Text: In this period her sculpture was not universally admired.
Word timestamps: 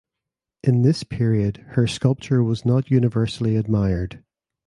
In 0.63 0.81
this 0.81 1.03
period 1.03 1.57
her 1.73 1.85
sculpture 1.85 2.43
was 2.43 2.65
not 2.65 2.89
universally 2.89 3.55
admired. 3.55 4.23